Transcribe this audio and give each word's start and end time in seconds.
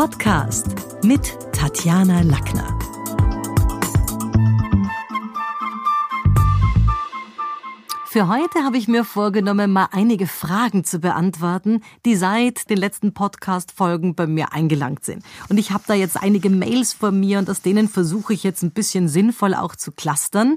Podcast 0.00 0.66
mit 1.04 1.36
Tatjana 1.52 2.22
Lackner. 2.22 2.78
Für 8.06 8.28
heute 8.28 8.64
habe 8.64 8.78
ich 8.78 8.88
mir 8.88 9.04
vorgenommen, 9.04 9.70
mal 9.70 9.88
einige 9.92 10.26
Fragen 10.26 10.84
zu 10.84 11.00
beantworten, 11.00 11.82
die 12.06 12.16
seit 12.16 12.70
den 12.70 12.78
letzten 12.78 13.12
Podcast-Folgen 13.12 14.14
bei 14.14 14.26
mir 14.26 14.54
eingelangt 14.54 15.04
sind. 15.04 15.22
Und 15.50 15.58
ich 15.58 15.70
habe 15.70 15.84
da 15.86 15.92
jetzt 15.92 16.16
einige 16.16 16.48
Mails 16.48 16.94
vor 16.94 17.10
mir 17.10 17.38
und 17.38 17.50
aus 17.50 17.60
denen 17.60 17.86
versuche 17.86 18.32
ich 18.32 18.42
jetzt 18.42 18.62
ein 18.62 18.70
bisschen 18.70 19.06
sinnvoll 19.06 19.52
auch 19.52 19.76
zu 19.76 19.92
clustern. 19.92 20.56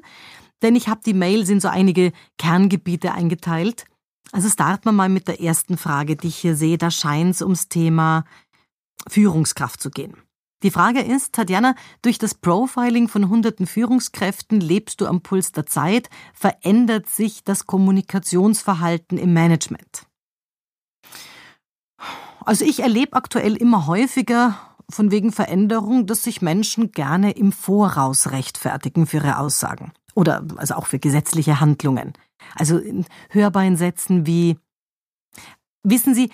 Denn 0.62 0.78
ich 0.78 0.88
habe 0.88 1.02
die 1.06 1.14
Mails 1.14 1.50
in 1.50 1.60
so 1.60 1.68
einige 1.68 2.14
Kerngebiete 2.38 3.12
eingeteilt. 3.12 3.84
Also 4.32 4.48
starten 4.48 4.86
wir 4.86 4.94
mal 4.94 5.10
mit 5.10 5.28
der 5.28 5.42
ersten 5.42 5.78
Frage, 5.78 6.16
die 6.16 6.30
ich 6.30 6.38
hier 6.38 6.56
sehe. 6.56 6.78
Da 6.78 6.90
scheint 6.90 7.36
es 7.36 7.42
ums 7.42 7.68
Thema 7.68 8.24
Führungskraft 9.08 9.82
zu 9.82 9.90
gehen. 9.90 10.18
Die 10.64 10.72
Frage 10.72 11.02
ist, 11.02 11.34
Tatjana, 11.34 11.76
durch 12.02 12.18
das 12.18 12.36
Profiling 12.36 13.10
von 13.10 13.28
hunderten 13.28 13.68
Führungskräften 13.68 14.62
lebst 14.62 15.02
du 15.02 15.08
am 15.08 15.22
Puls 15.22 15.52
der 15.52 15.66
Zeit, 15.66 16.10
verändert 16.34 17.10
sich 17.10 17.44
das 17.44 17.68
Kommunikationsverhalten 17.68 19.18
im 19.18 19.34
Management? 19.34 20.08
Also 22.46 22.64
ich 22.64 22.80
erlebe 22.80 23.14
aktuell 23.14 23.56
immer 23.56 23.88
häufiger 23.88 24.58
von 24.90 25.12
wegen 25.12 25.32
Veränderung, 25.32 26.08
dass 26.08 26.24
sich 26.24 26.42
Menschen 26.42 26.92
gerne 26.92 27.32
im 27.32 27.52
Voraus 27.52 28.32
rechtfertigen 28.32 29.06
für 29.06 29.18
ihre 29.18 29.40
Aussagen. 29.40 29.92
Oder 30.16 30.46
also 30.58 30.76
auch 30.76 30.86
für 30.86 31.00
gesetzliche 31.00 31.60
Handlungen. 31.60 32.14
Also 32.56 32.80
hörbar 33.30 33.76
Sätzen 33.76 34.26
wie 34.26 34.58
Wissen 35.86 36.16
Sie, 36.16 36.32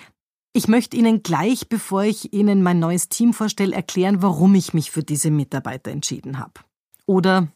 ich 0.52 0.68
möchte 0.68 0.96
Ihnen 0.96 1.22
gleich, 1.22 1.68
bevor 1.68 2.02
ich 2.02 2.32
Ihnen 2.32 2.62
mein 2.62 2.78
neues 2.78 3.08
Team 3.08 3.32
vorstelle, 3.32 3.74
erklären, 3.74 4.22
warum 4.22 4.54
ich 4.54 4.74
mich 4.74 4.90
für 4.90 5.02
diese 5.02 5.30
Mitarbeiter 5.30 5.90
entschieden 5.90 6.38
habe. 6.38 6.54
Oder 7.06 7.48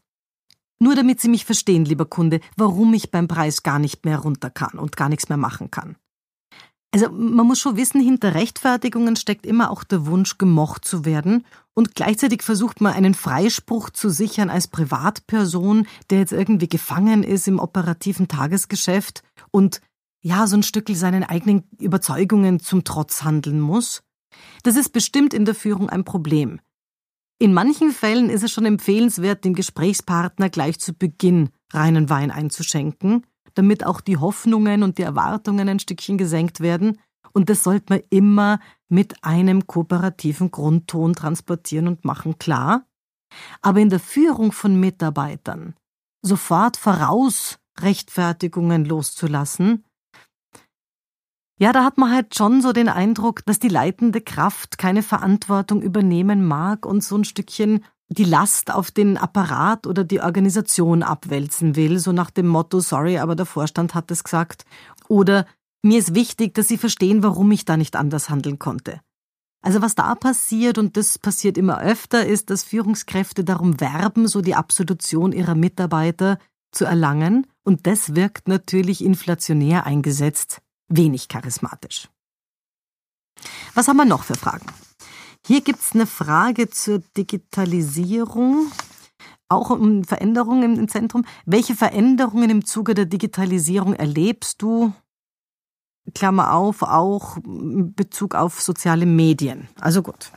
nur 0.78 0.94
damit 0.94 1.20
Sie 1.20 1.28
mich 1.28 1.44
verstehen, 1.44 1.84
lieber 1.84 2.06
Kunde, 2.06 2.40
warum 2.56 2.94
ich 2.94 3.10
beim 3.10 3.28
Preis 3.28 3.62
gar 3.62 3.78
nicht 3.78 4.04
mehr 4.04 4.18
runter 4.18 4.50
kann 4.50 4.78
und 4.78 4.96
gar 4.96 5.08
nichts 5.08 5.28
mehr 5.28 5.38
machen 5.38 5.70
kann. 5.70 5.96
Also 6.92 7.10
man 7.10 7.44
muss 7.44 7.58
schon 7.58 7.76
wissen, 7.76 8.00
hinter 8.00 8.34
Rechtfertigungen 8.34 9.16
steckt 9.16 9.46
immer 9.46 9.72
auch 9.72 9.82
der 9.82 10.06
Wunsch, 10.06 10.38
gemocht 10.38 10.84
zu 10.84 11.04
werden 11.04 11.44
und 11.74 11.96
gleichzeitig 11.96 12.42
versucht 12.42 12.80
man 12.80 12.92
einen 12.92 13.14
Freispruch 13.14 13.90
zu 13.90 14.10
sichern 14.10 14.48
als 14.48 14.68
Privatperson, 14.68 15.88
der 16.10 16.20
jetzt 16.20 16.32
irgendwie 16.32 16.68
gefangen 16.68 17.24
ist 17.24 17.48
im 17.48 17.58
operativen 17.58 18.28
Tagesgeschäft 18.28 19.24
und 19.50 19.80
ja, 20.24 20.46
so 20.46 20.56
ein 20.56 20.62
Stückel 20.62 20.96
seinen 20.96 21.22
eigenen 21.22 21.64
Überzeugungen 21.78 22.58
zum 22.58 22.82
Trotz 22.82 23.24
handeln 23.24 23.60
muss. 23.60 24.02
Das 24.62 24.74
ist 24.74 24.88
bestimmt 24.88 25.34
in 25.34 25.44
der 25.44 25.54
Führung 25.54 25.90
ein 25.90 26.04
Problem. 26.04 26.60
In 27.38 27.52
manchen 27.52 27.90
Fällen 27.90 28.30
ist 28.30 28.42
es 28.42 28.50
schon 28.50 28.64
empfehlenswert, 28.64 29.44
dem 29.44 29.54
Gesprächspartner 29.54 30.48
gleich 30.48 30.80
zu 30.80 30.94
Beginn 30.94 31.50
reinen 31.72 32.08
Wein 32.08 32.30
einzuschenken, 32.30 33.26
damit 33.52 33.84
auch 33.84 34.00
die 34.00 34.16
Hoffnungen 34.16 34.82
und 34.82 34.96
die 34.96 35.02
Erwartungen 35.02 35.68
ein 35.68 35.78
Stückchen 35.78 36.16
gesenkt 36.16 36.60
werden. 36.60 36.98
Und 37.32 37.50
das 37.50 37.62
sollte 37.62 37.86
man 37.90 38.00
immer 38.08 38.60
mit 38.88 39.22
einem 39.24 39.66
kooperativen 39.66 40.50
Grundton 40.50 41.12
transportieren 41.12 41.86
und 41.86 42.06
machen, 42.06 42.38
klar. 42.38 42.86
Aber 43.60 43.80
in 43.80 43.90
der 43.90 44.00
Führung 44.00 44.52
von 44.52 44.80
Mitarbeitern 44.80 45.74
sofort 46.22 46.78
voraus 46.78 47.58
Rechtfertigungen 47.78 48.86
loszulassen, 48.86 49.84
ja, 51.58 51.72
da 51.72 51.84
hat 51.84 51.98
man 51.98 52.12
halt 52.12 52.34
schon 52.34 52.62
so 52.62 52.72
den 52.72 52.88
Eindruck, 52.88 53.44
dass 53.46 53.60
die 53.60 53.68
leitende 53.68 54.20
Kraft 54.20 54.76
keine 54.76 55.02
Verantwortung 55.02 55.82
übernehmen 55.82 56.44
mag 56.44 56.84
und 56.84 57.04
so 57.04 57.16
ein 57.16 57.24
Stückchen 57.24 57.84
die 58.08 58.24
Last 58.24 58.72
auf 58.72 58.90
den 58.90 59.16
Apparat 59.16 59.86
oder 59.86 60.04
die 60.04 60.20
Organisation 60.20 61.02
abwälzen 61.02 61.76
will, 61.76 61.98
so 61.98 62.12
nach 62.12 62.30
dem 62.30 62.46
Motto, 62.46 62.80
sorry, 62.80 63.18
aber 63.18 63.34
der 63.34 63.46
Vorstand 63.46 63.94
hat 63.94 64.10
es 64.10 64.24
gesagt. 64.24 64.64
Oder 65.08 65.46
mir 65.82 65.98
ist 65.98 66.14
wichtig, 66.14 66.54
dass 66.54 66.68
Sie 66.68 66.76
verstehen, 66.76 67.22
warum 67.22 67.50
ich 67.50 67.64
da 67.64 67.76
nicht 67.76 67.96
anders 67.96 68.28
handeln 68.30 68.58
konnte. 68.58 69.00
Also 69.62 69.80
was 69.80 69.94
da 69.94 70.14
passiert, 70.14 70.76
und 70.76 70.96
das 70.96 71.18
passiert 71.18 71.56
immer 71.56 71.80
öfter, 71.80 72.26
ist, 72.26 72.50
dass 72.50 72.64
Führungskräfte 72.64 73.44
darum 73.44 73.80
werben, 73.80 74.28
so 74.28 74.42
die 74.42 74.54
Absolution 74.54 75.32
ihrer 75.32 75.54
Mitarbeiter 75.54 76.38
zu 76.72 76.84
erlangen, 76.84 77.46
und 77.62 77.86
das 77.86 78.14
wirkt 78.14 78.48
natürlich 78.48 79.02
inflationär 79.02 79.86
eingesetzt 79.86 80.60
wenig 80.88 81.28
charismatisch. 81.28 82.08
Was 83.74 83.88
haben 83.88 83.96
wir 83.96 84.04
noch 84.04 84.24
für 84.24 84.34
Fragen? 84.34 84.66
Hier 85.46 85.60
gibt 85.60 85.80
es 85.80 85.92
eine 85.92 86.06
Frage 86.06 86.70
zur 86.70 87.00
Digitalisierung, 87.16 88.70
auch 89.48 89.70
um 89.70 90.04
Veränderungen 90.04 90.78
im 90.78 90.88
Zentrum. 90.88 91.26
Welche 91.44 91.74
Veränderungen 91.74 92.50
im 92.50 92.64
Zuge 92.64 92.94
der 92.94 93.04
Digitalisierung 93.04 93.94
erlebst 93.94 94.62
du? 94.62 94.92
Klammer 96.14 96.52
auf, 96.52 96.82
auch 96.82 97.38
in 97.38 97.94
Bezug 97.94 98.34
auf 98.34 98.60
soziale 98.60 99.06
Medien. 99.06 99.68
Also 99.80 100.02
gut. 100.02 100.32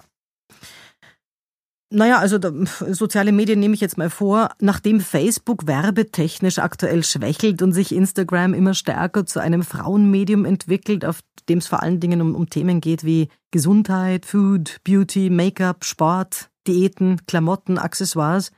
Naja, 1.89 2.19
also 2.19 2.37
da, 2.37 2.51
soziale 2.91 3.31
Medien 3.31 3.61
nehme 3.61 3.73
ich 3.73 3.79
jetzt 3.79 3.97
mal 3.97 4.09
vor, 4.09 4.49
nachdem 4.59 4.99
Facebook 4.99 5.67
werbetechnisch 5.67 6.59
aktuell 6.59 7.03
schwächelt 7.03 7.61
und 7.61 7.71
sich 7.71 7.95
Instagram 7.95 8.53
immer 8.53 8.73
stärker 8.73 9.25
zu 9.25 9.39
einem 9.39 9.63
Frauenmedium 9.63 10.43
entwickelt, 10.43 11.05
auf 11.05 11.21
dem 11.47 11.59
es 11.59 11.67
vor 11.67 11.81
allen 11.81 12.01
Dingen 12.01 12.21
um, 12.21 12.35
um 12.35 12.49
Themen 12.49 12.81
geht 12.81 13.05
wie 13.05 13.29
Gesundheit, 13.51 14.25
Food, 14.25 14.77
Beauty, 14.83 15.29
Make-up, 15.29 15.85
Sport, 15.85 16.49
Diäten, 16.67 17.25
Klamotten, 17.25 17.77
Accessoires, 17.77 18.51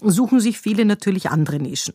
suchen 0.00 0.40
sich 0.40 0.60
viele 0.60 0.84
natürlich 0.84 1.30
andere 1.30 1.58
Nischen. 1.60 1.94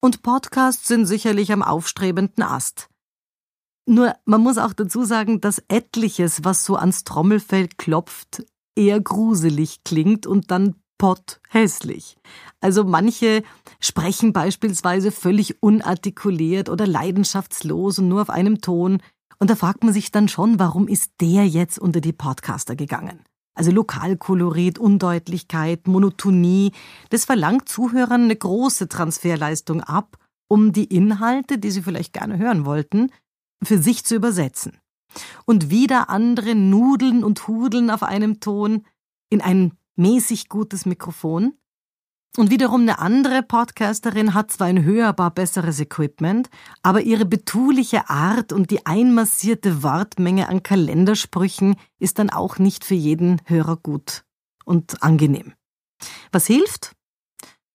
Und 0.00 0.22
Podcasts 0.22 0.86
sind 0.86 1.06
sicherlich 1.06 1.50
am 1.50 1.62
aufstrebenden 1.62 2.44
Ast. 2.44 2.88
Nur 3.86 4.14
man 4.24 4.40
muss 4.40 4.58
auch 4.58 4.72
dazu 4.72 5.04
sagen, 5.04 5.40
dass 5.40 5.62
etliches, 5.68 6.44
was 6.44 6.64
so 6.64 6.76
ans 6.76 7.04
Trommelfell 7.04 7.68
klopft, 7.76 8.44
eher 8.76 9.00
gruselig 9.00 9.84
klingt 9.84 10.26
und 10.26 10.50
dann 10.50 10.76
pott 10.98 11.40
hässlich. 11.48 12.16
Also 12.60 12.84
manche 12.84 13.42
sprechen 13.80 14.32
beispielsweise 14.32 15.10
völlig 15.10 15.62
unartikuliert 15.62 16.68
oder 16.68 16.86
leidenschaftslos 16.86 17.98
und 17.98 18.08
nur 18.08 18.22
auf 18.22 18.30
einem 18.30 18.60
Ton. 18.60 19.02
Und 19.38 19.50
da 19.50 19.56
fragt 19.56 19.84
man 19.84 19.92
sich 19.92 20.12
dann 20.12 20.28
schon, 20.28 20.58
warum 20.58 20.88
ist 20.88 21.12
der 21.20 21.46
jetzt 21.46 21.78
unter 21.78 22.00
die 22.00 22.12
Podcaster 22.12 22.76
gegangen? 22.76 23.20
Also 23.54 23.70
Lokalkolorit, 23.70 24.78
Undeutlichkeit, 24.78 25.86
Monotonie, 25.86 26.72
das 27.10 27.24
verlangt 27.24 27.68
Zuhörern 27.68 28.24
eine 28.24 28.36
große 28.36 28.88
Transferleistung 28.88 29.80
ab, 29.80 30.16
um 30.48 30.72
die 30.72 30.84
Inhalte, 30.84 31.58
die 31.58 31.70
sie 31.70 31.82
vielleicht 31.82 32.12
gerne 32.12 32.38
hören 32.38 32.64
wollten, 32.64 33.10
für 33.62 33.78
sich 33.78 34.04
zu 34.04 34.14
übersetzen 34.16 34.78
und 35.44 35.70
wieder 35.70 36.10
andere 36.10 36.54
nudeln 36.54 37.24
und 37.24 37.46
hudeln 37.46 37.90
auf 37.90 38.02
einem 38.02 38.40
Ton 38.40 38.84
in 39.30 39.40
ein 39.40 39.72
mäßig 39.96 40.48
gutes 40.48 40.86
Mikrofon. 40.86 41.54
Und 42.36 42.50
wiederum 42.50 42.80
eine 42.80 42.98
andere 42.98 43.44
Podcasterin 43.44 44.34
hat 44.34 44.50
zwar 44.50 44.66
ein 44.66 44.82
hörbar 44.82 45.30
besseres 45.30 45.78
Equipment, 45.78 46.50
aber 46.82 47.02
ihre 47.02 47.26
betuliche 47.26 48.10
Art 48.10 48.52
und 48.52 48.72
die 48.72 48.86
einmassierte 48.86 49.84
Wortmenge 49.84 50.48
an 50.48 50.64
Kalendersprüchen 50.64 51.76
ist 52.00 52.18
dann 52.18 52.30
auch 52.30 52.58
nicht 52.58 52.84
für 52.84 52.96
jeden 52.96 53.40
Hörer 53.44 53.76
gut 53.76 54.24
und 54.64 55.00
angenehm. 55.00 55.52
Was 56.32 56.46
hilft? 56.46 56.96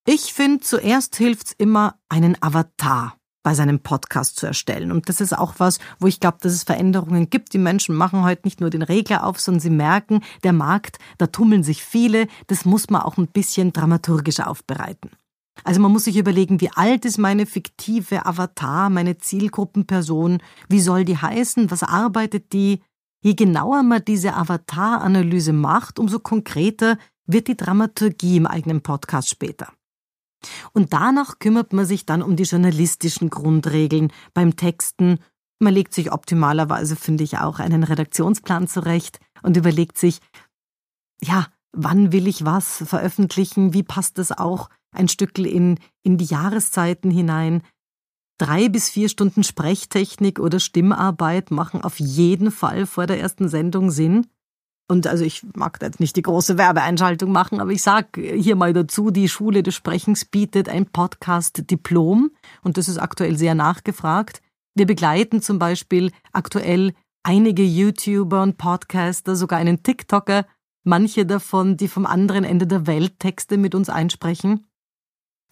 Ich 0.05 0.33
finde, 0.33 0.59
zuerst 0.59 1.15
hilft's 1.15 1.53
immer, 1.57 1.97
einen 2.09 2.35
Avatar 2.41 3.18
bei 3.43 3.53
seinem 3.53 3.79
Podcast 3.79 4.37
zu 4.37 4.45
erstellen. 4.45 4.91
Und 4.91 5.09
das 5.09 5.21
ist 5.21 5.37
auch 5.37 5.55
was, 5.57 5.79
wo 5.99 6.07
ich 6.07 6.19
glaube, 6.19 6.37
dass 6.41 6.53
es 6.53 6.63
Veränderungen 6.63 7.29
gibt. 7.29 7.53
Die 7.53 7.57
Menschen 7.57 7.95
machen 7.95 8.23
heute 8.23 8.41
nicht 8.45 8.61
nur 8.61 8.69
den 8.69 8.81
Regler 8.81 9.25
auf, 9.25 9.39
sondern 9.39 9.61
sie 9.61 9.69
merken, 9.69 10.21
der 10.43 10.53
Markt, 10.53 10.99
da 11.17 11.27
tummeln 11.27 11.63
sich 11.63 11.83
viele. 11.83 12.27
Das 12.47 12.65
muss 12.65 12.89
man 12.89 13.01
auch 13.01 13.17
ein 13.17 13.27
bisschen 13.27 13.71
dramaturgisch 13.73 14.39
aufbereiten. 14.39 15.11
Also 15.63 15.81
man 15.81 15.91
muss 15.91 16.05
sich 16.05 16.17
überlegen, 16.17 16.61
wie 16.61 16.71
alt 16.71 17.05
ist 17.05 17.17
meine 17.17 17.45
fiktive 17.45 18.25
Avatar, 18.25 18.89
meine 18.89 19.17
Zielgruppenperson, 19.17 20.39
wie 20.69 20.79
soll 20.79 21.05
die 21.05 21.17
heißen, 21.17 21.69
was 21.71 21.83
arbeitet 21.83 22.53
die? 22.53 22.81
Je 23.21 23.33
genauer 23.33 23.83
man 23.83 24.03
diese 24.05 24.35
Avatar-Analyse 24.35 25.51
macht, 25.51 25.99
umso 25.99 26.19
konkreter 26.19 26.97
wird 27.25 27.47
die 27.47 27.57
Dramaturgie 27.57 28.37
im 28.37 28.47
eigenen 28.47 28.81
Podcast 28.81 29.29
später. 29.29 29.73
Und 30.73 30.93
danach 30.93 31.39
kümmert 31.39 31.73
man 31.73 31.85
sich 31.85 32.05
dann 32.05 32.21
um 32.21 32.35
die 32.35 32.43
journalistischen 32.43 33.29
Grundregeln 33.29 34.11
beim 34.33 34.55
Texten. 34.55 35.19
Man 35.59 35.73
legt 35.73 35.93
sich 35.93 36.11
optimalerweise, 36.11 36.95
finde 36.95 37.23
ich, 37.23 37.37
auch 37.37 37.59
einen 37.59 37.83
Redaktionsplan 37.83 38.67
zurecht 38.67 39.19
und 39.41 39.57
überlegt 39.57 39.97
sich, 39.97 40.19
ja, 41.21 41.47
wann 41.71 42.11
will 42.11 42.27
ich 42.27 42.45
was 42.45 42.83
veröffentlichen, 42.85 43.73
wie 43.73 43.83
passt 43.83 44.17
das 44.17 44.31
auch 44.31 44.69
ein 44.91 45.07
Stückel 45.07 45.45
in, 45.45 45.79
in 46.03 46.17
die 46.17 46.25
Jahreszeiten 46.25 47.11
hinein. 47.11 47.61
Drei 48.37 48.69
bis 48.69 48.89
vier 48.89 49.09
Stunden 49.09 49.43
Sprechtechnik 49.43 50.39
oder 50.39 50.59
Stimmarbeit 50.59 51.51
machen 51.51 51.81
auf 51.81 51.99
jeden 51.99 52.51
Fall 52.51 52.85
vor 52.85 53.05
der 53.05 53.19
ersten 53.19 53.49
Sendung 53.49 53.91
Sinn. 53.91 54.27
Und 54.91 55.05
also 55.05 55.23
ich 55.23 55.45
mag 55.55 55.77
jetzt 55.81 55.99
nicht 55.99 56.15
die 56.15 56.23
große 56.23 56.57
Werbeeinschaltung 56.57 57.31
machen, 57.31 57.61
aber 57.61 57.69
ich 57.69 57.83
sage 57.83 58.21
hier 58.21 58.55
mal 58.55 58.73
dazu, 58.73 59.11
die 59.11 59.29
Schule 59.29 59.61
des 59.61 59.75
Sprechens 59.75 60.25
bietet 60.25 60.67
ein 60.67 60.87
Podcast-Diplom 60.87 62.31
und 62.63 62.77
das 62.77 62.89
ist 62.89 62.97
aktuell 62.97 63.37
sehr 63.37 63.53
nachgefragt. 63.53 64.41
Wir 64.73 64.87
begleiten 64.87 65.43
zum 65.43 65.59
Beispiel 65.59 66.11
aktuell 66.33 66.93
einige 67.21 67.63
YouTuber 67.63 68.41
und 68.41 68.57
Podcaster, 68.57 69.35
sogar 69.35 69.59
einen 69.59 69.83
TikToker, 69.83 70.47
manche 70.83 71.27
davon, 71.27 71.77
die 71.77 71.87
vom 71.87 72.07
anderen 72.07 72.43
Ende 72.43 72.65
der 72.65 72.87
Welt 72.87 73.19
Texte 73.19 73.57
mit 73.57 73.75
uns 73.75 73.89
einsprechen. 73.89 74.65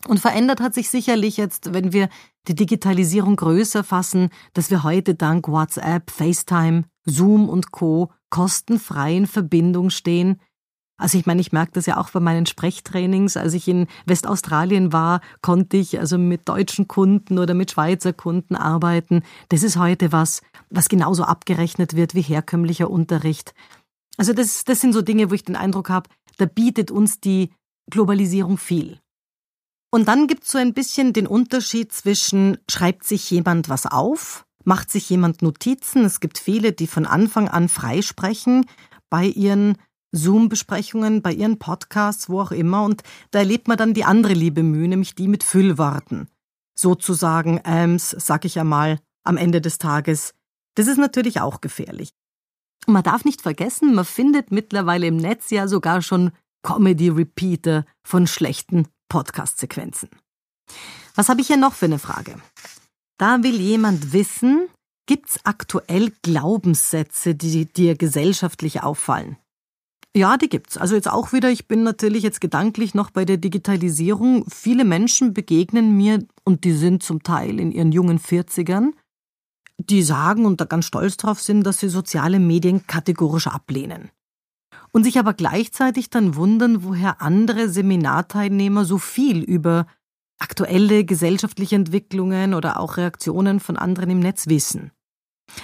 Und 0.05 0.19
verändert 0.19 0.61
hat 0.61 0.73
sich 0.73 0.89
sicherlich 0.89 1.37
jetzt, 1.37 1.73
wenn 1.73 1.91
wir 1.91 2.09
die 2.47 2.55
Digitalisierung 2.55 3.35
größer 3.35 3.83
fassen, 3.83 4.29
dass 4.53 4.69
wir 4.69 4.83
heute 4.83 5.15
dank 5.15 5.47
WhatsApp, 5.47 6.11
FaceTime, 6.11 6.83
Zoom 7.05 7.49
und 7.49 7.71
Co. 7.71 8.11
kostenfrei 8.29 9.15
in 9.15 9.27
Verbindung 9.27 9.89
stehen. 9.89 10.39
Also 10.99 11.17
ich 11.17 11.25
meine, 11.25 11.41
ich 11.41 11.51
merke 11.51 11.73
das 11.73 11.85
ja 11.85 11.97
auch 11.97 12.09
bei 12.09 12.19
meinen 12.19 12.45
Sprechtrainings. 12.45 13.37
Als 13.37 13.53
ich 13.53 13.67
in 13.67 13.87
Westaustralien 14.05 14.93
war, 14.93 15.21
konnte 15.41 15.77
ich 15.77 15.99
also 15.99 16.17
mit 16.17 16.49
deutschen 16.49 16.87
Kunden 16.87 17.37
oder 17.37 17.53
mit 17.53 17.71
Schweizer 17.71 18.13
Kunden 18.13 18.55
arbeiten. 18.55 19.23
Das 19.49 19.61
ist 19.61 19.77
heute 19.77 20.11
was, 20.11 20.41
was 20.69 20.89
genauso 20.89 21.23
abgerechnet 21.23 21.95
wird 21.95 22.15
wie 22.15 22.21
herkömmlicher 22.21 22.89
Unterricht. 22.89 23.53
Also 24.17 24.33
das, 24.33 24.63
das 24.63 24.81
sind 24.81 24.93
so 24.93 25.03
Dinge, 25.03 25.29
wo 25.29 25.35
ich 25.35 25.43
den 25.43 25.55
Eindruck 25.55 25.89
habe, 25.89 26.09
da 26.37 26.45
bietet 26.45 26.89
uns 26.89 27.19
die 27.19 27.51
Globalisierung 27.91 28.57
viel. 28.57 28.99
Und 29.89 30.07
dann 30.07 30.27
gibt 30.27 30.43
es 30.43 30.51
so 30.51 30.57
ein 30.57 30.73
bisschen 30.73 31.13
den 31.13 31.27
Unterschied 31.27 31.93
zwischen, 31.93 32.57
schreibt 32.69 33.05
sich 33.05 33.29
jemand 33.31 33.69
was 33.69 33.85
auf, 33.85 34.45
macht 34.65 34.91
sich 34.91 35.09
jemand 35.09 35.41
Notizen. 35.41 36.03
Es 36.03 36.19
gibt 36.19 36.37
viele, 36.37 36.73
die 36.73 36.87
von 36.87 37.05
Anfang 37.05 37.47
an 37.47 37.69
freisprechen 37.69 38.65
bei 39.09 39.25
ihren 39.25 39.77
Zoom-Besprechungen, 40.11 41.21
bei 41.21 41.31
ihren 41.31 41.57
Podcasts, 41.57 42.29
wo 42.29 42.41
auch 42.41 42.51
immer. 42.51 42.83
Und 42.83 43.03
da 43.31 43.39
erlebt 43.39 43.67
man 43.67 43.77
dann 43.77 43.93
die 43.93 44.03
andere 44.03 44.33
liebe 44.33 44.63
Mühe, 44.63 44.87
nämlich 44.87 45.15
die 45.15 45.27
mit 45.27 45.43
Füllworten. 45.43 46.27
Sozusagen, 46.75 47.61
ähm, 47.63 47.97
sag 47.97 48.45
ich 48.45 48.59
einmal, 48.59 48.99
am 49.23 49.37
Ende 49.37 49.61
des 49.61 49.77
Tages. 49.77 50.33
Das 50.75 50.87
ist 50.87 50.97
natürlich 50.97 51.41
auch 51.41 51.61
gefährlich. 51.61 52.11
Und 52.85 52.93
man 52.93 53.03
darf 53.03 53.25
nicht 53.25 53.41
vergessen, 53.41 53.95
man 53.95 54.05
findet 54.05 54.51
mittlerweile 54.51 55.07
im 55.07 55.17
Netz 55.17 55.49
ja 55.49 55.67
sogar 55.67 56.01
schon 56.01 56.31
Comedy-Repeater 56.63 57.85
von 58.03 58.27
schlechten 58.27 58.87
Podcast-Sequenzen. 59.09 60.09
Was 61.15 61.29
habe 61.29 61.41
ich 61.41 61.47
hier 61.47 61.57
noch 61.57 61.73
für 61.73 61.85
eine 61.85 61.99
Frage? 61.99 62.35
Da 63.17 63.41
will 63.43 63.59
jemand 63.59 64.13
wissen, 64.13 64.67
gibt's 65.07 65.39
aktuell 65.43 66.11
Glaubenssätze, 66.21 67.35
die 67.35 67.65
dir 67.65 67.95
gesellschaftlich 67.95 68.83
auffallen? 68.83 69.37
Ja, 70.15 70.37
die 70.37 70.49
gibt's. 70.49 70.77
Also 70.77 70.95
jetzt 70.95 71.09
auch 71.09 71.33
wieder, 71.33 71.49
ich 71.49 71.67
bin 71.67 71.83
natürlich 71.83 72.23
jetzt 72.23 72.41
gedanklich 72.41 72.93
noch 72.93 73.11
bei 73.11 73.25
der 73.25 73.37
Digitalisierung. 73.37 74.45
Viele 74.49 74.83
Menschen 74.83 75.33
begegnen 75.33 75.95
mir 75.95 76.25
und 76.43 76.63
die 76.63 76.73
sind 76.73 77.03
zum 77.03 77.23
Teil 77.23 77.59
in 77.59 77.71
ihren 77.71 77.91
jungen 77.91 78.19
40ern, 78.19 78.93
die 79.77 80.01
sagen 80.01 80.45
und 80.45 80.59
da 80.59 80.65
ganz 80.65 80.85
stolz 80.85 81.17
drauf 81.17 81.41
sind, 81.41 81.63
dass 81.63 81.79
sie 81.79 81.89
soziale 81.89 82.39
Medien 82.39 82.87
kategorisch 82.87 83.47
ablehnen 83.47 84.11
und 84.97 85.03
sich 85.03 85.19
aber 85.19 85.35
gleichzeitig 85.35 86.09
dann 86.09 86.35
wundern, 86.35 86.83
woher 86.83 87.21
andere 87.21 87.69
Seminarteilnehmer 87.69 88.83
so 88.83 88.97
viel 88.97 89.43
über 89.43 89.85
aktuelle 90.39 91.05
gesellschaftliche 91.05 91.75
Entwicklungen 91.75 92.55
oder 92.55 92.79
auch 92.79 92.97
Reaktionen 92.97 93.59
von 93.59 93.77
anderen 93.77 94.09
im 94.09 94.19
Netz 94.21 94.47
wissen. 94.47 94.89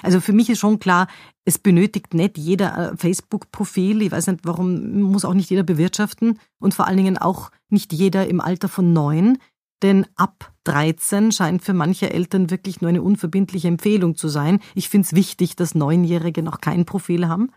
Also 0.04 0.22
für 0.22 0.34
mich 0.34 0.52
ist 0.52 0.60
schon 0.60 0.78
klar, 0.78 1.08
es 1.46 1.58
benötigt 1.58 2.14
nicht 2.14 2.38
jeder 2.38 2.92
äh, 2.92 2.96
Facebook-Profil. 2.96 4.04
Ich 4.04 4.12
weiß 4.12 4.28
nicht, 4.28 4.42
warum 4.44 5.02
muss 5.02 5.26
auch 5.26 5.34
nicht 5.34 5.50
jeder 5.50 5.64
bewirtschaften 5.64 6.40
und 6.60 6.76
vor 6.76 6.86
allen 6.86 6.98
Dingen 6.98 7.18
auch 7.18 7.50
nicht 7.70 7.92
jeder 7.92 8.28
im 8.28 8.40
Alter 8.40 8.70
von 8.70 8.94
neun. 8.94 9.40
Denn 9.82 10.06
ab 10.16 10.54
13 10.66 11.32
scheint 11.32 11.64
für 11.64 11.74
manche 11.74 12.12
Eltern 12.12 12.52
wirklich 12.52 12.82
nur 12.82 12.90
eine 12.90 13.02
unverbindliche 13.02 13.68
Empfehlung 13.68 14.16
zu 14.16 14.28
sein. 14.28 14.60
Ich 14.76 14.90
finde 14.90 15.08
es 15.08 15.16
wichtig, 15.16 15.56
dass 15.56 15.74
Neunjährige 15.74 16.44
noch 16.44 16.62
kein 16.62 16.86
Profil 16.86 17.28
haben. 17.28 17.50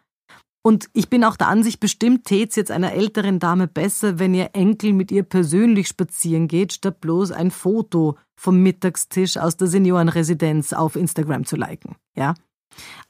Und 0.66 0.90
ich 0.94 1.08
bin 1.08 1.22
auch 1.22 1.36
der 1.36 1.46
Ansicht, 1.46 1.78
bestimmt 1.78 2.24
tät's 2.24 2.56
jetzt 2.56 2.72
einer 2.72 2.92
älteren 2.92 3.38
Dame 3.38 3.68
besser, 3.68 4.18
wenn 4.18 4.34
ihr 4.34 4.50
Enkel 4.52 4.94
mit 4.94 5.12
ihr 5.12 5.22
persönlich 5.22 5.86
spazieren 5.86 6.48
geht, 6.48 6.72
statt 6.72 7.00
bloß 7.00 7.30
ein 7.30 7.52
Foto 7.52 8.18
vom 8.34 8.64
Mittagstisch 8.64 9.36
aus 9.36 9.56
der 9.56 9.68
Seniorenresidenz 9.68 10.72
auf 10.72 10.96
Instagram 10.96 11.44
zu 11.44 11.54
liken. 11.54 11.94
Ja? 12.16 12.34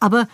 Aber 0.00 0.28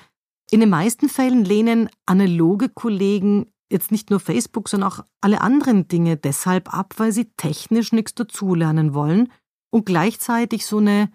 in 0.50 0.58
den 0.58 0.70
meisten 0.70 1.08
Fällen 1.08 1.44
lehnen 1.44 1.88
analoge 2.06 2.69
Kollegen 2.69 3.52
jetzt 3.70 3.92
nicht 3.92 4.10
nur 4.10 4.18
Facebook, 4.18 4.68
sondern 4.68 4.90
auch 4.90 5.04
alle 5.20 5.42
anderen 5.42 5.86
Dinge 5.86 6.16
deshalb 6.16 6.75
ab, 6.75 6.94
weil 6.96 7.12
sie 7.12 7.30
technisch 7.36 7.92
nichts 7.92 8.16
dazulernen 8.16 8.94
wollen 8.94 9.30
und 9.70 9.86
gleichzeitig 9.86 10.66
so 10.66 10.78
eine, 10.78 11.08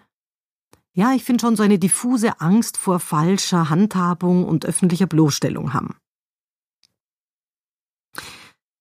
ja, 0.98 1.12
ich 1.12 1.22
finde 1.22 1.42
schon 1.42 1.54
so 1.54 1.62
eine 1.62 1.78
diffuse 1.78 2.40
Angst 2.40 2.76
vor 2.76 2.98
falscher 2.98 3.70
Handhabung 3.70 4.44
und 4.44 4.66
öffentlicher 4.66 5.06
Bloßstellung 5.06 5.72
haben. 5.72 5.94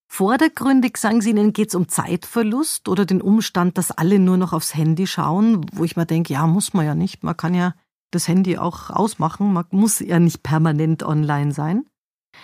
Vordergründig, 0.07 0.97
sagen 0.97 1.21
Sie, 1.21 1.29
Ihnen 1.29 1.53
geht 1.53 1.67
es 1.67 1.75
um 1.75 1.89
Zeitverlust 1.89 2.89
oder 2.89 3.05
den 3.05 3.21
Umstand, 3.21 3.77
dass 3.77 3.91
alle 3.91 4.17
nur 4.17 4.37
noch 4.37 4.51
aufs 4.51 4.73
Handy 4.73 5.05
schauen, 5.05 5.63
wo 5.73 5.83
ich 5.83 5.95
mir 5.95 6.07
denke, 6.07 6.33
ja, 6.33 6.47
muss 6.47 6.73
man 6.73 6.87
ja 6.87 6.95
nicht. 6.95 7.21
Man 7.23 7.37
kann 7.37 7.53
ja 7.53 7.75
das 8.09 8.27
Handy 8.27 8.57
auch 8.57 8.89
ausmachen. 8.89 9.53
Man 9.53 9.65
muss 9.69 9.99
ja 9.99 10.17
nicht 10.17 10.41
permanent 10.41 11.03
online 11.03 11.51
sein. 11.51 11.85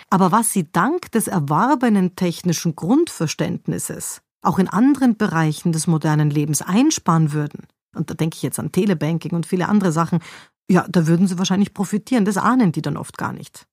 Aber 0.08 0.30
was 0.30 0.52
Sie 0.52 0.70
dank 0.70 1.10
des 1.10 1.26
erworbenen 1.26 2.14
technischen 2.14 2.76
Grundverständnisses 2.76 4.22
auch 4.40 4.60
in 4.60 4.68
anderen 4.68 5.16
Bereichen 5.16 5.72
des 5.72 5.88
modernen 5.88 6.30
Lebens 6.30 6.62
einsparen 6.62 7.32
würden, 7.32 7.66
und 7.94 8.10
da 8.10 8.14
denke 8.14 8.36
ich 8.36 8.42
jetzt 8.42 8.58
an 8.58 8.72
Telebanking 8.72 9.32
und 9.32 9.46
viele 9.46 9.68
andere 9.68 9.92
Sachen, 9.92 10.20
ja, 10.70 10.86
da 10.88 11.06
würden 11.06 11.26
Sie 11.26 11.38
wahrscheinlich 11.38 11.74
profitieren. 11.74 12.24
Das 12.24 12.36
ahnen 12.36 12.72
die 12.72 12.82
dann 12.82 12.96
oft 12.96 13.18
gar 13.18 13.32
nicht. 13.32 13.66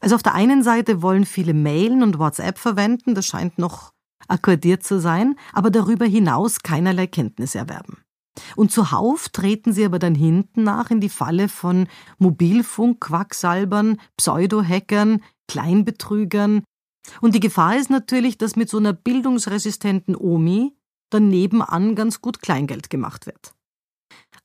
Also 0.00 0.14
auf 0.14 0.22
der 0.22 0.34
einen 0.34 0.62
Seite 0.62 1.02
wollen 1.02 1.26
viele 1.26 1.54
Mailen 1.54 2.02
und 2.02 2.18
WhatsApp 2.18 2.58
verwenden, 2.58 3.14
das 3.14 3.26
scheint 3.26 3.58
noch 3.58 3.92
akkordiert 4.26 4.82
zu 4.82 5.00
sein, 5.00 5.36
aber 5.52 5.70
darüber 5.70 6.04
hinaus 6.04 6.60
keinerlei 6.60 7.06
Kenntnis 7.06 7.54
erwerben. 7.54 7.98
Und 8.56 8.72
zuhauf 8.72 9.28
treten 9.28 9.72
sie 9.72 9.84
aber 9.84 9.98
dann 9.98 10.14
hinten 10.14 10.62
nach 10.62 10.90
in 10.90 11.00
die 11.00 11.08
Falle 11.08 11.48
von 11.48 11.88
Mobilfunk-Quacksalbern, 12.18 14.00
Pseudo-Hackern, 14.16 15.22
Kleinbetrügern. 15.48 16.62
Und 17.20 17.34
die 17.34 17.40
Gefahr 17.40 17.76
ist 17.76 17.90
natürlich, 17.90 18.38
dass 18.38 18.56
mit 18.56 18.68
so 18.68 18.78
einer 18.78 18.92
bildungsresistenten 18.92 20.14
Omi 20.14 20.77
dann 21.10 21.28
nebenan 21.28 21.94
ganz 21.94 22.20
gut 22.20 22.40
Kleingeld 22.40 22.90
gemacht 22.90 23.26
wird. 23.26 23.54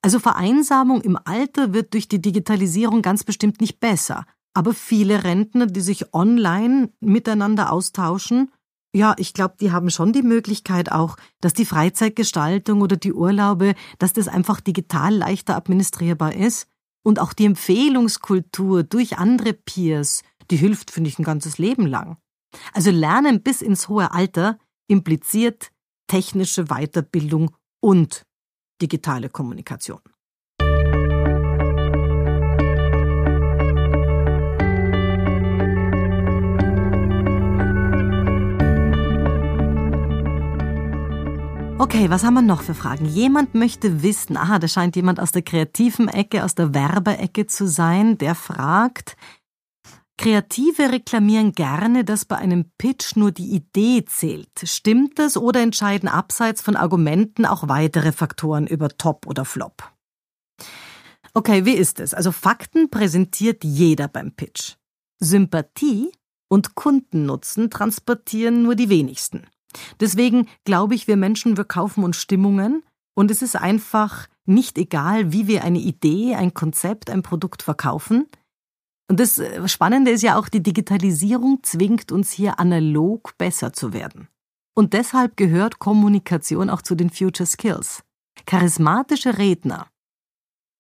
Also 0.01 0.20
Vereinsamung 0.20 1.01
im 1.01 1.17
Alter 1.24 1.74
wird 1.74 1.93
durch 1.93 2.08
die 2.08 2.22
Digitalisierung 2.22 3.01
ganz 3.01 3.24
bestimmt 3.24 3.62
nicht 3.62 3.79
besser, 3.79 4.25
aber 4.53 4.74
viele 4.74 5.24
Rentner, 5.24 5.65
die 5.65 5.82
sich 5.82 6.13
online 6.13 6.91
miteinander 7.00 7.72
austauschen, 7.72 8.51
ja, 8.96 9.15
ich 9.17 9.34
glaube, 9.34 9.55
die 9.60 9.72
haben 9.72 9.89
schon 9.89 10.13
die 10.13 10.22
Möglichkeit 10.22 10.91
auch, 10.91 11.17
dass 11.41 11.53
die 11.53 11.65
Freizeitgestaltung 11.65 12.82
oder 12.82 12.96
die 12.96 13.13
Urlaube, 13.13 13.74
dass 13.98 14.13
das 14.13 14.27
einfach 14.27 14.62
digital 14.62 15.15
leichter 15.15 15.55
administrierbar 15.55 16.36
ist. 16.36 16.67
Und 17.03 17.20
auch 17.20 17.34
die 17.34 17.46
Empfehlungskultur 17.46 18.84
durch 18.84 19.17
andere 19.17 19.53
Peers, 19.53 20.22
die 20.51 20.58
hilft, 20.58 20.91
finde 20.91 21.10
ich, 21.10 21.17
ein 21.17 21.25
ganzes 21.25 21.58
Leben 21.58 21.88
lang. 21.88 22.17
Also 22.72 22.91
Lernen 22.91 23.41
bis 23.41 23.63
ins 23.63 23.89
hohe 23.89 24.12
Alter 24.12 24.60
impliziert 24.88 25.72
technische 26.13 26.65
Weiterbildung 26.65 27.50
und 27.82 28.22
digitale 28.79 29.29
Kommunikation. 29.29 30.00
Okay, 41.79 42.12
was 42.12 42.24
haben 42.24 42.36
wir 42.36 42.43
noch 42.43 42.62
für 42.62 42.75
Fragen? 42.75 43.05
Jemand 43.05 43.55
möchte 43.55 44.03
wissen, 44.03 44.38
aha, 44.38 44.60
da 44.60 44.67
scheint 44.67 44.96
jemand 44.96 45.20
aus 45.20 45.32
der 45.32 45.41
kreativen 45.41 46.10
Ecke, 46.10 46.43
aus 46.43 46.53
der 46.53 46.75
Werbeecke 46.75 47.48
zu 47.48 47.67
sein, 47.67 48.20
der 48.20 48.36
fragt, 48.36 49.17
Kreative 50.24 50.94
reklamieren 50.94 51.51
gerne, 51.51 52.06
dass 52.06 52.24
bei 52.24 52.38
einem 52.38 52.72
Pitch 52.77 53.18
nur 53.18 53.34
die 53.34 53.53
Idee 53.56 54.06
zählt. 54.06 54.48
Stimmt 54.63 55.20
das 55.20 55.36
oder 55.36 55.60
entscheiden 55.60 56.08
abseits 56.08 56.62
von 56.62 56.77
Argumenten 56.77 57.46
auch 57.46 57.68
weitere 57.68 58.13
Faktoren 58.13 58.65
über 58.65 58.88
Top 58.88 59.27
oder 59.27 59.44
Flop? 59.44 59.92
Okay, 61.34 61.65
wie 61.65 61.74
ist 61.74 62.00
es? 62.00 62.13
Also 62.13 62.32
Fakten 62.32 62.89
präsentiert 62.89 63.65
jeder 63.65 64.08
beim 64.08 64.32
Pitch. 64.32 64.75
Sympathie 65.20 66.13
und 66.48 66.75
Kundennutzen 66.75 67.70
transportieren 67.70 68.63
nur 68.63 68.75
die 68.75 68.88
wenigsten. 68.88 69.48
Deswegen 70.00 70.48
glaube 70.63 70.96
ich, 70.96 71.06
wir 71.06 71.18
Menschen, 71.18 71.58
wir 71.58 71.65
kaufen 71.65 72.01
uns 72.06 72.15
Stimmungen 72.15 72.84
und 73.13 73.30
es 73.30 73.42
ist 73.42 73.58
einfach 73.58 74.30
nicht 74.46 74.77
egal, 74.77 75.34
wie 75.34 75.48
wir 75.48 75.65
eine 75.65 75.80
Idee, 75.80 76.36
ein 76.36 76.53
Konzept, 76.53 77.10
ein 77.10 77.24
Produkt 77.24 77.62
verkaufen. 77.62 78.30
Und 79.13 79.20
das 79.20 79.38
äh, 79.38 79.67
Spannende 79.67 80.10
ist 80.10 80.24
ja 80.24 80.39
auch, 80.39 80.50
die 80.50 80.63
Digitalisierung 80.63 81.60
zwingt 81.62 82.12
uns 82.12 82.32
hier 82.32 82.60
analog 82.60 83.38
besser 83.38 83.72
zu 83.72 83.93
werden. 83.93 84.27
Und 84.74 84.93
deshalb 84.93 85.38
gehört 85.38 85.77
Kommunikation 85.77 86.67
auch 86.67 86.82
zu 86.82 86.96
den 86.96 87.12
Future 87.12 87.46
Skills. 87.46 88.01
Charismatische 88.48 89.38
Redner, 89.38 89.86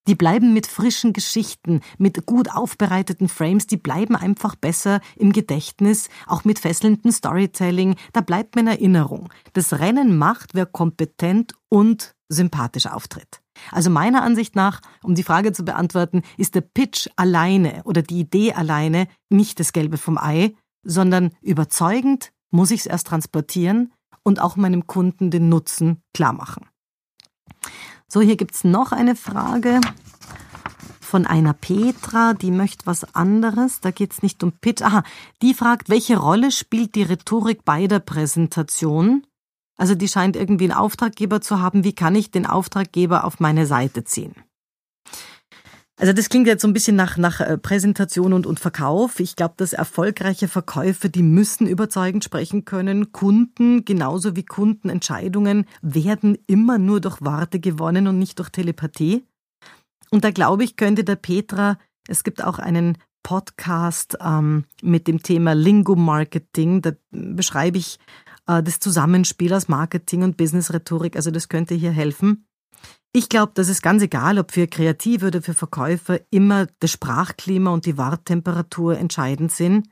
die 0.07 0.15
bleiben 0.15 0.51
mit 0.51 0.65
frischen 0.65 1.13
Geschichten, 1.13 1.81
mit 1.99 2.25
gut 2.25 2.49
aufbereiteten 2.49 3.29
Frames, 3.29 3.67
die 3.67 3.77
bleiben 3.77 4.15
einfach 4.15 4.55
besser 4.55 4.99
im 5.15 5.31
Gedächtnis, 5.31 6.09
auch 6.25 6.43
mit 6.43 6.57
fesselndem 6.57 7.11
Storytelling, 7.11 7.97
da 8.13 8.21
bleibt 8.21 8.55
mir 8.55 8.61
in 8.61 8.67
Erinnerung. 8.67 9.29
Das 9.53 9.73
Rennen 9.73 10.17
macht, 10.17 10.55
wer 10.55 10.65
kompetent 10.65 11.53
und 11.69 12.15
sympathisch 12.29 12.87
auftritt. 12.87 13.42
Also 13.71 13.89
meiner 13.89 14.23
Ansicht 14.23 14.55
nach, 14.55 14.81
um 15.03 15.15
die 15.15 15.23
Frage 15.23 15.51
zu 15.51 15.63
beantworten, 15.63 16.21
ist 16.37 16.55
der 16.55 16.61
Pitch 16.61 17.09
alleine 17.15 17.81
oder 17.83 18.01
die 18.01 18.19
Idee 18.19 18.53
alleine 18.53 19.07
nicht 19.29 19.59
das 19.59 19.73
Gelbe 19.73 19.97
vom 19.97 20.17
Ei, 20.17 20.55
sondern 20.83 21.31
überzeugend 21.41 22.31
muss 22.51 22.71
ich 22.71 22.81
es 22.81 22.85
erst 22.85 23.07
transportieren 23.07 23.93
und 24.23 24.39
auch 24.39 24.55
meinem 24.55 24.87
Kunden 24.87 25.31
den 25.31 25.49
Nutzen 25.49 26.01
klar 26.13 26.33
machen. 26.33 26.65
So, 28.07 28.21
hier 28.21 28.37
gibt's 28.37 28.63
noch 28.63 28.91
eine 28.91 29.15
Frage 29.15 29.81
von 31.13 31.27
einer 31.27 31.53
Petra, 31.53 32.33
die 32.33 32.51
möchte 32.51 32.85
was 32.85 33.15
anderes. 33.15 33.81
Da 33.81 33.91
geht's 33.91 34.23
nicht 34.23 34.43
um 34.43 34.51
Pitch. 34.51 34.81
Aha, 34.81 35.03
die 35.41 35.53
fragt, 35.53 35.89
welche 35.89 36.17
Rolle 36.17 36.51
spielt 36.51 36.95
die 36.95 37.03
Rhetorik 37.03 37.63
bei 37.63 37.87
der 37.87 37.99
Präsentation? 37.99 39.25
Also 39.77 39.95
die 39.95 40.07
scheint 40.07 40.35
irgendwie 40.35 40.65
einen 40.65 40.77
Auftraggeber 40.77 41.41
zu 41.41 41.59
haben. 41.59 41.83
Wie 41.83 41.93
kann 41.93 42.15
ich 42.15 42.31
den 42.31 42.45
Auftraggeber 42.45 43.23
auf 43.23 43.39
meine 43.39 43.65
Seite 43.65 44.03
ziehen? 44.03 44.35
Also 45.97 46.11
das 46.11 46.29
klingt 46.29 46.47
jetzt 46.47 46.63
so 46.63 46.67
ein 46.67 46.73
bisschen 46.73 46.95
nach, 46.95 47.17
nach 47.17 47.39
äh, 47.39 47.57
Präsentation 47.57 48.33
und, 48.33 48.47
und 48.47 48.59
Verkauf. 48.59 49.19
Ich 49.19 49.35
glaube, 49.35 49.53
dass 49.57 49.73
erfolgreiche 49.73 50.47
Verkäufer, 50.47 51.07
die 51.07 51.21
müssen 51.21 51.67
überzeugend 51.67 52.23
sprechen 52.23 52.65
können. 52.65 53.11
Kunden, 53.11 53.85
genauso 53.85 54.35
wie 54.35 54.43
Kundenentscheidungen, 54.43 55.65
werden 55.81 56.37
immer 56.47 56.79
nur 56.79 56.99
durch 56.99 57.21
Worte 57.21 57.59
gewonnen 57.59 58.07
und 58.07 58.17
nicht 58.17 58.39
durch 58.39 58.49
Telepathie. 58.49 59.23
Und 60.09 60.23
da 60.23 60.31
glaube 60.31 60.63
ich, 60.63 60.75
könnte 60.77 61.03
der 61.03 61.15
Petra, 61.15 61.77
es 62.07 62.23
gibt 62.23 62.43
auch 62.43 62.59
einen 62.59 62.97
Podcast 63.23 64.17
ähm, 64.21 64.65
mit 64.81 65.07
dem 65.07 65.23
Thema 65.23 65.53
Lingo-Marketing, 65.55 66.81
da 66.81 66.91
beschreibe 67.11 67.77
ich 67.77 67.97
äh, 68.47 68.61
das 68.61 68.79
Zusammenspiel 68.79 69.53
aus 69.53 69.67
Marketing 69.67 70.23
und 70.23 70.37
Business-Rhetorik, 70.37 71.15
also 71.15 71.31
das 71.31 71.49
könnte 71.49 71.73
hier 71.73 71.91
helfen. 71.91 72.45
Ich 73.13 73.29
glaube, 73.29 73.53
das 73.55 73.69
ist 73.69 73.81
ganz 73.81 74.01
egal, 74.01 74.39
ob 74.39 74.51
für 74.51 74.67
Kreative 74.67 75.27
oder 75.27 75.41
für 75.41 75.53
Verkäufer 75.53 76.19
immer 76.31 76.67
das 76.79 76.91
Sprachklima 76.91 77.71
und 77.71 77.85
die 77.85 77.97
Warttemperatur 77.97 78.97
entscheidend 78.97 79.51
sind. 79.51 79.87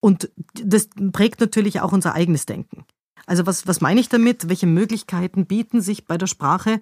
Und 0.00 0.30
das 0.54 0.88
prägt 1.12 1.40
natürlich 1.40 1.80
auch 1.80 1.92
unser 1.92 2.14
eigenes 2.14 2.46
Denken. 2.46 2.84
Also 3.26 3.46
was, 3.46 3.66
was 3.66 3.80
meine 3.80 4.00
ich 4.00 4.08
damit? 4.08 4.48
Welche 4.48 4.66
Möglichkeiten 4.66 5.46
bieten 5.46 5.82
sich 5.82 6.06
bei 6.06 6.16
der 6.16 6.28
Sprache? 6.28 6.80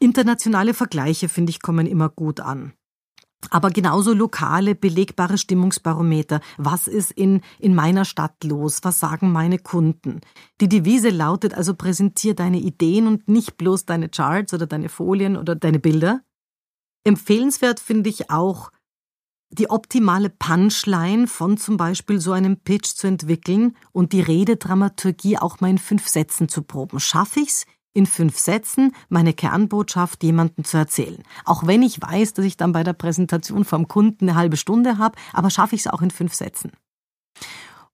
Internationale 0.00 0.74
Vergleiche, 0.74 1.28
finde 1.28 1.50
ich, 1.50 1.62
kommen 1.62 1.86
immer 1.86 2.08
gut 2.08 2.40
an 2.40 2.72
aber 3.50 3.70
genauso 3.70 4.12
lokale, 4.12 4.74
belegbare 4.74 5.38
Stimmungsbarometer. 5.38 6.40
Was 6.58 6.88
ist 6.88 7.12
in, 7.12 7.40
in 7.58 7.74
meiner 7.74 8.04
Stadt 8.04 8.42
los? 8.44 8.80
Was 8.82 9.00
sagen 9.00 9.32
meine 9.32 9.58
Kunden? 9.58 10.20
Die 10.60 10.68
Devise 10.68 11.10
lautet 11.10 11.54
also, 11.54 11.74
präsentier 11.74 12.34
deine 12.34 12.58
Ideen 12.58 13.06
und 13.06 13.28
nicht 13.28 13.56
bloß 13.56 13.84
deine 13.84 14.08
Charts 14.08 14.54
oder 14.54 14.66
deine 14.66 14.88
Folien 14.88 15.36
oder 15.36 15.54
deine 15.54 15.78
Bilder. 15.78 16.20
Empfehlenswert 17.04 17.78
finde 17.80 18.10
ich 18.10 18.30
auch, 18.30 18.70
die 19.50 19.70
optimale 19.70 20.28
Punchline 20.28 21.28
von 21.28 21.56
zum 21.56 21.76
Beispiel 21.76 22.20
so 22.20 22.32
einem 22.32 22.56
Pitch 22.58 22.94
zu 22.94 23.06
entwickeln 23.06 23.76
und 23.92 24.12
die 24.12 24.20
Rededramaturgie 24.20 25.38
auch 25.38 25.60
mal 25.60 25.70
in 25.70 25.78
fünf 25.78 26.08
Sätzen 26.08 26.48
zu 26.48 26.62
proben. 26.62 26.98
Schaffe 27.00 27.40
ich's? 27.40 27.64
In 27.96 28.06
fünf 28.06 28.38
Sätzen 28.38 28.92
meine 29.08 29.32
Kernbotschaft 29.32 30.22
jemandem 30.22 30.64
zu 30.64 30.76
erzählen. 30.76 31.22
Auch 31.44 31.66
wenn 31.66 31.82
ich 31.82 32.00
weiß, 32.00 32.34
dass 32.34 32.44
ich 32.44 32.56
dann 32.56 32.72
bei 32.72 32.84
der 32.84 32.92
Präsentation 32.92 33.64
vom 33.64 33.88
Kunden 33.88 34.28
eine 34.28 34.38
halbe 34.38 34.56
Stunde 34.56 34.98
habe, 34.98 35.18
aber 35.32 35.50
schaffe 35.50 35.74
ich 35.74 35.80
es 35.80 35.86
auch 35.86 36.02
in 36.02 36.10
fünf 36.10 36.34
Sätzen. 36.34 36.72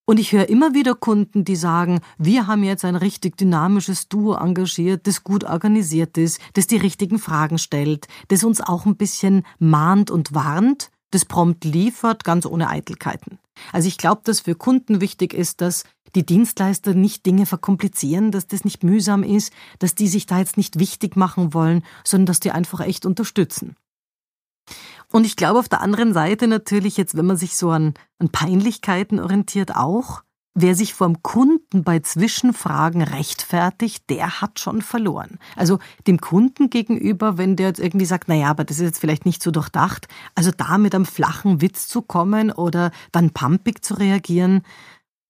Und 0.05 0.19
ich 0.19 0.33
höre 0.33 0.49
immer 0.49 0.75
wieder 0.75 0.97
Kunden, 0.97 1.45
die 1.45 1.55
sagen, 1.55 2.01
wir 2.19 2.49
haben 2.49 2.65
jetzt 2.65 2.85
ein 2.85 2.97
richtig 2.97 3.37
dynamisches 3.37 4.09
Duo 4.09 4.35
engagiert, 4.35 5.07
das 5.07 5.23
gut 5.23 5.45
organisiert 5.45 6.19
ist, 6.19 6.41
das 6.55 6.67
die 6.67 6.77
richtigen 6.77 7.21
Fragen 7.21 7.59
stellt, 7.59 8.09
das 8.27 8.43
uns 8.43 8.61
auch 8.61 8.85
ein 8.85 8.97
bisschen 8.97 9.47
mahnt 9.61 10.11
und 10.11 10.35
warnt, 10.35 10.91
das 11.13 11.25
prompt 11.25 11.65
liefert, 11.65 12.25
ganz 12.25 12.47
ohne 12.47 12.69
Eitelkeiten. 12.69 13.39
Also 13.73 13.87
ich 13.87 13.99
glaube, 13.99 14.23
dass 14.25 14.41
für 14.41 14.57
Kunden 14.57 15.01
wichtig 15.01 15.35
ist, 15.35 15.61
dass 15.61 15.85
die 16.15 16.27
Dienstleister 16.27 16.95
nicht 16.95 17.27
Dinge 17.27 17.47
verkomplizieren, 17.47 18.31
dass 18.31 18.47
das 18.47 18.65
nicht 18.65 18.85
mühsam 18.85 19.23
ist, 19.23 19.53
dass 19.79 19.95
die 19.95 20.09
sich 20.09 20.27
da 20.27 20.39
jetzt 20.39 20.57
nicht 20.57 20.79
wichtig 20.79 21.17
machen 21.17 21.55
wollen, 21.55 21.85
sondern 22.05 22.27
dass 22.27 22.41
die 22.41 22.53
einfach 22.53 22.81
echt 22.81 23.07
unterstützen. 23.07 23.77
Und 25.11 25.27
ich 25.27 25.37
glaube 25.37 25.59
auf 25.59 25.69
der 25.69 25.81
anderen 25.81 26.15
Seite 26.15 26.47
natürlich 26.47 26.97
jetzt, 26.97 27.17
wenn 27.17 27.27
man 27.27 27.37
sich 27.37 27.57
so 27.57 27.71
an, 27.71 27.95
an 28.19 28.31
Peinlichkeiten 28.31 29.21
orientiert, 29.21 29.77
auch, 29.77 30.23
wer 30.55 30.75
sich 30.75 30.95
vom 30.95 31.23
Kunden 31.23 31.83
bei 31.83 32.01
Zwischenfragen 32.01 33.03
rechtfertigt, 33.03 34.09
der 34.11 34.41
hat 34.41 34.59
schon 34.59 34.83
verloren. 34.83 35.39
Also 35.57 35.79
dem 36.07 36.21
Kunden 36.21 36.71
gegenüber, 36.71 37.39
wenn 37.39 37.57
der 37.57 37.69
jetzt 37.69 37.81
irgendwie 37.81 38.07
sagt, 38.07 38.29
naja, 38.29 38.49
aber 38.49 38.65
das 38.65 38.79
ist 38.79 38.85
jetzt 38.85 39.01
vielleicht 39.01 39.27
nicht 39.27 39.43
so 39.43 39.51
durchdacht, 39.51 40.09
also 40.35 40.51
da 40.57 40.79
mit 40.79 40.95
einem 40.95 41.07
flachen 41.07 41.61
Witz 41.61 41.89
zu 41.89 42.03
kommen 42.03 42.51
oder 42.51 42.91
dann 43.13 43.31
pumpig 43.31 43.85
zu 43.85 43.95
reagieren, 43.95 44.63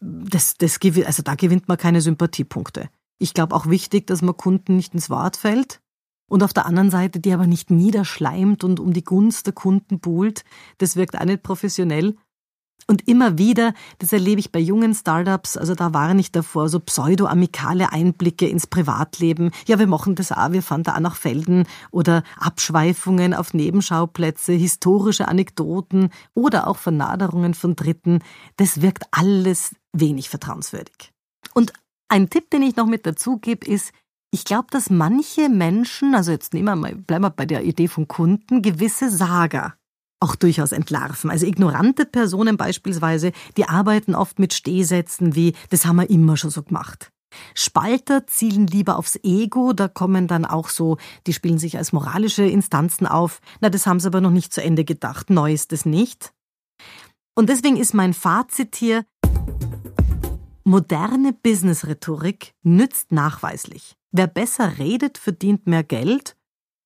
das, 0.03 0.57
das, 0.57 0.79
also 1.07 1.23
da 1.23 1.35
gewinnt 1.35 1.69
man 1.69 1.79
keine 1.79 2.01
Sympathiepunkte. 2.01 2.89
Ich 3.19 3.35
glaube 3.35 3.55
auch 3.55 3.67
wichtig, 3.67 4.07
dass 4.07 4.23
man 4.23 4.37
Kunden 4.37 4.77
nicht 4.77 4.95
ins 4.95 5.09
Wort 5.09 5.37
fällt 5.37 5.81
und 6.29 6.43
auf 6.43 6.53
der 6.53 6.67
anderen 6.67 6.91
Seite 6.91 7.21
die 7.21 7.33
aber 7.33 7.47
nicht 7.47 7.71
niederschleimt 7.71 8.65
und 8.65 8.81
um 8.81 8.93
die 8.93 9.05
Gunst 9.05 9.47
der 9.47 9.53
Kunden 9.53 10.01
buhlt. 10.01 10.45
Das 10.79 10.97
wirkt 10.97 11.19
auch 11.19 11.25
nicht 11.25 11.43
professionell. 11.43 12.17
Und 12.89 13.07
immer 13.07 13.39
wieder, 13.39 13.75
das 13.99 14.13
erlebe 14.13 14.41
ich 14.41 14.51
bei 14.51 14.59
jungen 14.59 14.93
Startups, 14.93 15.57
also 15.57 15.75
da 15.77 15.95
war 15.95 16.15
nicht 16.15 16.35
davor, 16.35 16.69
so 16.69 16.81
pseudo-amikale 16.81 17.93
Einblicke 17.93 18.49
ins 18.49 18.67
Privatleben. 18.67 19.53
Ja, 19.69 19.79
wir 19.79 19.87
machen 19.87 20.17
das 20.17 20.33
auch, 20.33 20.51
wir 20.51 20.63
fahren 20.63 20.83
da 20.83 20.97
auch 20.97 21.01
nach 21.01 21.15
Felden 21.15 21.65
oder 21.93 22.25
Abschweifungen 22.39 23.35
auf 23.35 23.55
Nebenschauplätze, 23.55 24.53
historische 24.53 25.29
Anekdoten 25.29 26.11
oder 26.35 26.67
auch 26.67 26.77
Vernaderungen 26.77 27.55
von 27.55 27.77
Dritten. 27.77 28.19
Das 28.57 28.83
wirkt 28.83 29.05
alles 29.13 29.77
wenig 29.93 30.29
vertrauenswürdig. 30.29 31.13
Und 31.55 31.73
ein 32.09 32.31
Tipp, 32.31 32.51
den 32.51 32.63
ich 32.63 32.77
noch 32.77 32.87
mit 32.87 33.07
dazu 33.07 33.39
gebe, 33.39 33.67
ist, 33.67 33.93
ich 34.31 34.45
glaube, 34.45 34.69
dass 34.71 34.89
manche 34.89 35.49
Menschen, 35.49 36.15
also 36.15 36.33
jetzt 36.33 36.55
nehmen 36.55 36.67
wir 36.67 36.77
mal, 36.77 36.95
bleiben 36.95 37.25
wir 37.25 37.31
bei 37.31 37.47
der 37.47 37.65
Idee 37.65 37.89
von 37.89 38.09
Kunden, 38.09 38.63
gewisse 38.63 39.11
Sager 39.11 39.75
auch 40.21 40.37
durchaus 40.37 40.73
entlarven. 40.73 41.31
Also 41.31 41.47
ignorante 41.47 42.07
Personen 42.07 42.57
beispielsweise, 42.57 43.33
die 43.57 43.69
arbeiten 43.69 44.15
oft 44.15 44.39
mit 44.39 44.55
Stehsätzen 44.55 45.35
wie, 45.35 45.55
das 45.71 45.85
haben 45.85 45.97
wir 45.97 46.09
immer 46.09 46.37
schon 46.37 46.51
so 46.51 46.63
gemacht. 46.63 47.11
Spalter 47.55 48.27
zielen 48.27 48.67
lieber 48.67 48.97
aufs 48.97 49.19
Ego, 49.23 49.73
da 49.73 49.89
kommen 49.89 50.29
dann 50.29 50.45
auch 50.45 50.69
so, 50.69 50.99
die 51.27 51.33
spielen 51.33 51.59
sich 51.59 51.77
als 51.77 51.93
moralische 51.93 52.45
Instanzen 52.45 53.07
auf. 53.07 53.41
Na, 53.61 53.69
das 53.69 53.87
haben 53.87 54.01
sie 54.01 54.07
aber 54.07 54.21
noch 54.21 54.31
nicht 54.31 54.53
zu 54.53 54.63
Ende 54.63 54.85
gedacht. 54.85 55.31
Neu 55.31 55.53
ist 55.53 55.73
es 55.73 55.85
nicht. 55.85 56.33
Und 57.35 57.49
deswegen 57.49 57.77
ist 57.77 57.95
mein 57.95 58.15
Fazit 58.15 58.77
hier, 58.77 59.05
Moderne 60.65 61.33
Business-Rhetorik 61.33 62.55
nützt 62.63 63.11
nachweislich. 63.11 63.97
Wer 64.13 64.29
besser 64.29 64.79
redet, 64.79 65.19
verdient 65.19 65.67
mehr 65.67 65.83
Geld. 65.83 66.37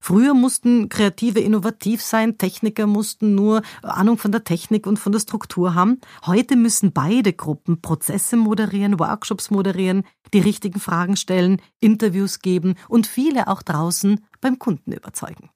Früher 0.01 0.35
mussten 0.35 0.89
Kreative 0.89 1.41
innovativ 1.41 2.01
sein, 2.01 2.39
Techniker 2.39 2.87
mussten 2.87 3.35
nur 3.35 3.63
Ahnung 3.83 4.17
von 4.17 4.33
der 4.33 4.45
Technik 4.45 4.87
und 4.87 4.99
von 4.99 5.13
der 5.13 5.19
Struktur 5.19 5.75
haben. 5.75 6.01
Heute 6.25 6.57
müssen 6.57 6.93
beide 6.93 7.33
Gruppen 7.33 7.83
Prozesse 7.83 8.37
moderieren, 8.37 8.99
Workshops 8.99 9.51
moderieren, 9.51 10.05
die 10.33 10.41
richtigen 10.41 10.81
Fragen 10.81 11.17
stellen, 11.17 11.61
Interviews 11.81 12.39
geben 12.39 12.77
und 12.89 13.07
viele 13.07 13.49
auch 13.49 13.63
draußen 13.63 14.25
beim 14.41 14.59
Kunden 14.59 14.93
überzeugen. 14.93 15.51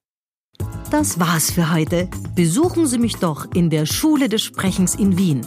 Das 0.91 1.21
war's 1.21 1.53
für 1.53 1.73
heute. 1.73 2.09
Besuchen 2.35 2.87
Sie 2.87 2.99
mich 2.99 3.17
doch 3.17 3.47
in 3.55 3.71
der 3.71 3.87
Schule 3.87 4.29
des 4.29 4.43
Sprechens 4.43 4.95
in 4.95 5.17
Wien 5.17 5.47